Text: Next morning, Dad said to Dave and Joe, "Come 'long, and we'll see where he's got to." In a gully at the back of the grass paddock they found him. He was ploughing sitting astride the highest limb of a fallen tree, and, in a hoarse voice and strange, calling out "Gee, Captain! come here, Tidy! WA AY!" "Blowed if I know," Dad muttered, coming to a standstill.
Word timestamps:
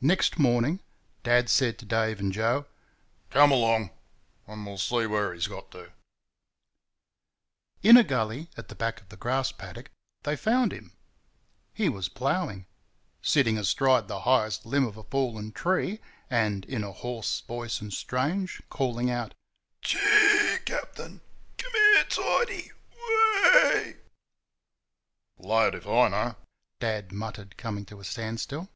Next 0.00 0.38
morning, 0.38 0.80
Dad 1.22 1.50
said 1.50 1.76
to 1.78 1.84
Dave 1.84 2.20
and 2.20 2.32
Joe, 2.32 2.64
"Come 3.28 3.50
'long, 3.50 3.90
and 4.46 4.64
we'll 4.64 4.78
see 4.78 5.04
where 5.04 5.34
he's 5.34 5.46
got 5.46 5.70
to." 5.72 5.92
In 7.82 7.98
a 7.98 8.02
gully 8.02 8.48
at 8.56 8.68
the 8.68 8.74
back 8.74 9.02
of 9.02 9.10
the 9.10 9.16
grass 9.18 9.52
paddock 9.52 9.90
they 10.22 10.36
found 10.36 10.72
him. 10.72 10.94
He 11.74 11.90
was 11.90 12.08
ploughing 12.08 12.64
sitting 13.20 13.58
astride 13.58 14.08
the 14.08 14.20
highest 14.22 14.64
limb 14.64 14.86
of 14.86 14.96
a 14.96 15.02
fallen 15.02 15.52
tree, 15.52 16.00
and, 16.30 16.64
in 16.64 16.82
a 16.82 16.90
hoarse 16.92 17.42
voice 17.42 17.82
and 17.82 17.92
strange, 17.92 18.62
calling 18.70 19.10
out 19.10 19.34
"Gee, 19.82 20.56
Captain! 20.64 21.20
come 21.58 21.72
here, 21.74 22.04
Tidy! 22.04 22.72
WA 22.72 23.40
AY!" 23.74 23.96
"Blowed 25.36 25.74
if 25.74 25.86
I 25.86 26.08
know," 26.08 26.36
Dad 26.80 27.12
muttered, 27.12 27.58
coming 27.58 27.84
to 27.84 28.00
a 28.00 28.04
standstill. 28.04 28.70